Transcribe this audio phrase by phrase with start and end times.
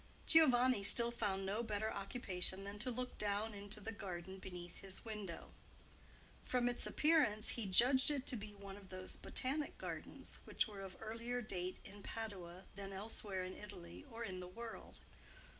[0.25, 5.05] Giovanni still found no better occupation than to look down into the garden beneath his
[5.05, 5.51] window.
[6.43, 10.81] From its appearance, he judged it to be one of those botanic gardens which were
[10.81, 14.95] of earlier date in Padua than elsewhere in Italy or in the world.